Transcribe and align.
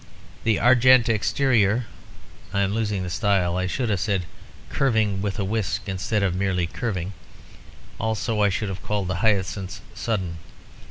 The 0.45 0.57
argent 0.57 1.09
exterior... 1.09 1.85
(I 2.55 2.61
am 2.61 2.73
losing 2.73 3.03
the 3.03 3.09
style. 3.11 3.55
I 3.55 3.67
should 3.67 3.91
have 3.91 3.99
said 3.99 4.25
'Curving 4.71 5.21
with 5.21 5.37
a 5.37 5.43
whisk' 5.45 5.83
instead 5.87 6.23
of 6.23 6.33
merely 6.33 6.65
'Curving.' 6.65 7.13
Also 7.99 8.41
I 8.41 8.49
should 8.49 8.69
have 8.69 8.81
called 8.81 9.09
the 9.09 9.17
hyacinths 9.17 9.81
'sudden.' 9.93 10.39